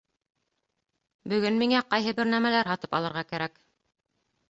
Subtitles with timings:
[1.35, 3.65] Бөгөн миңә ҡайһы бер нәмәләр һатып алырға кәрәк